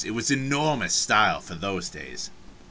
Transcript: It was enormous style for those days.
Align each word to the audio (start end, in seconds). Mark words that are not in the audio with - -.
It 0.03 0.15
was 0.15 0.31
enormous 0.31 0.95
style 0.95 1.41
for 1.41 1.53
those 1.53 1.87
days. 1.87 2.31